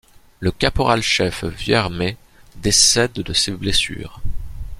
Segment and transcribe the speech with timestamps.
[0.39, 2.17] Le caporal-chef Vuillermet
[2.59, 4.19] décède de ses blessures.